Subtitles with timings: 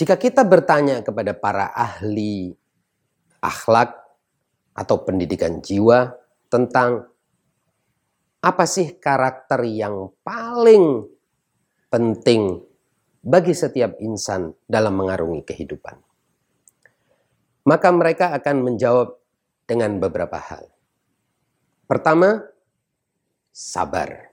[0.00, 2.56] Jika kita bertanya kepada para ahli
[3.44, 4.00] akhlak
[4.72, 6.16] atau pendidikan jiwa
[6.48, 7.04] tentang
[8.40, 11.04] apa sih karakter yang paling
[11.92, 12.64] penting
[13.20, 16.00] bagi setiap insan dalam mengarungi kehidupan.
[17.68, 19.20] Maka mereka akan menjawab
[19.68, 20.64] dengan beberapa hal.
[21.84, 22.40] Pertama,
[23.52, 24.32] sabar.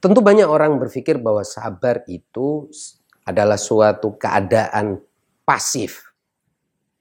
[0.00, 2.72] Tentu banyak orang berpikir bahwa sabar itu
[3.22, 4.98] adalah suatu keadaan
[5.42, 6.12] pasif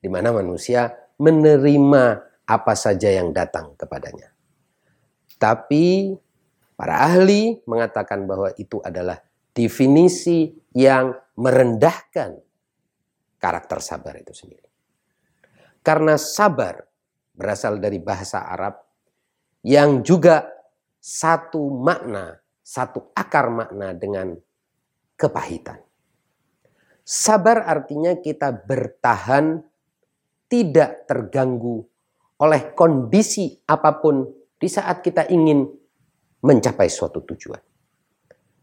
[0.01, 0.89] di mana manusia
[1.21, 2.03] menerima
[2.49, 4.33] apa saja yang datang kepadanya.
[5.37, 6.13] Tapi
[6.73, 9.21] para ahli mengatakan bahwa itu adalah
[9.53, 12.41] definisi yang merendahkan
[13.37, 14.69] karakter sabar itu sendiri.
[15.81, 16.85] Karena sabar
[17.33, 18.77] berasal dari bahasa Arab
[19.65, 20.45] yang juga
[21.01, 24.37] satu makna, satu akar makna dengan
[25.17, 25.81] kepahitan.
[27.01, 29.59] Sabar artinya kita bertahan
[30.51, 31.81] tidak terganggu
[32.41, 34.25] oleh kondisi apa pun
[34.57, 35.65] di saat kita ingin
[36.41, 37.61] mencapai suatu tujuan.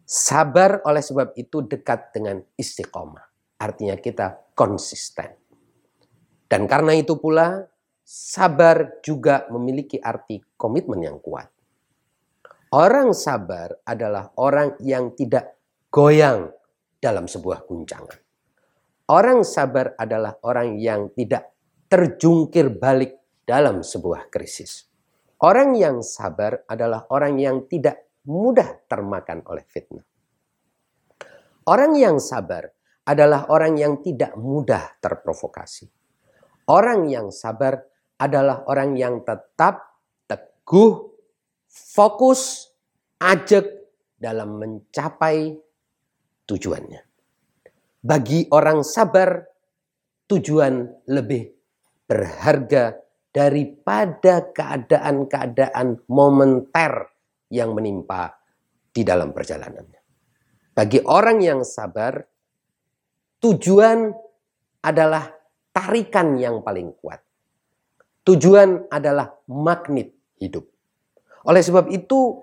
[0.09, 3.27] Sabar oleh sebab itu dekat dengan istiqomah.
[3.59, 5.35] Artinya kita konsisten.
[6.49, 7.67] Dan karena itu pula
[8.07, 11.51] sabar juga memiliki arti komitmen yang kuat.
[12.73, 15.61] Orang sabar adalah orang yang tidak
[15.93, 16.53] goyang
[17.01, 18.28] dalam sebuah guncangan.
[19.09, 21.57] Orang sabar adalah orang yang tidak
[21.89, 24.85] terjungkir balik dalam sebuah krisis.
[25.41, 30.05] Orang yang sabar adalah orang yang tidak mudah termakan oleh fitnah.
[31.65, 32.69] Orang yang sabar
[33.09, 35.89] adalah orang yang tidak mudah terprovokasi.
[36.69, 37.81] Orang yang sabar
[38.21, 41.17] adalah orang yang tetap teguh,
[41.65, 42.69] fokus,
[43.17, 43.65] ajak
[44.21, 45.57] dalam mencapai
[46.45, 47.08] tujuannya.
[48.09, 49.37] Bagi orang sabar,
[50.25, 51.45] tujuan lebih
[52.09, 52.97] berharga
[53.29, 57.13] daripada keadaan-keadaan momenter
[57.53, 58.33] yang menimpa
[58.89, 60.01] di dalam perjalanannya.
[60.73, 62.17] Bagi orang yang sabar,
[63.45, 64.09] tujuan
[64.81, 65.29] adalah
[65.69, 67.21] tarikan yang paling kuat.
[68.25, 70.65] Tujuan adalah magnet hidup.
[71.45, 72.41] Oleh sebab itu,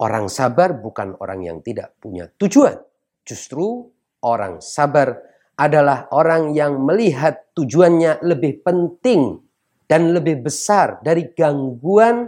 [0.00, 2.80] orang sabar bukan orang yang tidak punya tujuan.
[3.28, 3.91] Justru
[4.22, 5.18] orang sabar
[5.58, 9.38] adalah orang yang melihat tujuannya lebih penting
[9.86, 12.24] dan lebih besar dari gangguan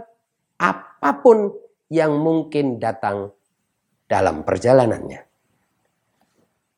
[0.61, 1.49] apa pun
[1.89, 3.33] yang mungkin datang
[4.05, 5.25] dalam perjalanannya.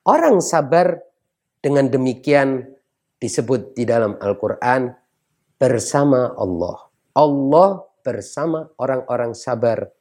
[0.07, 1.03] Orang sabar
[1.59, 2.63] dengan demikian
[3.19, 4.95] disebut di dalam Al-Quran
[5.59, 6.87] bersama Allah.
[7.11, 7.69] Allah
[8.05, 9.91] bersama orang-orang sabar.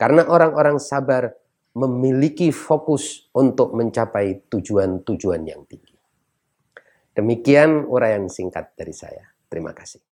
[0.00, 1.36] Karena orang-orang sabar
[1.76, 5.94] memiliki fokus untuk mencapai tujuan-tujuan yang tinggi.
[7.14, 9.30] Demikian uraian singkat dari saya.
[9.50, 10.02] Terima kasih.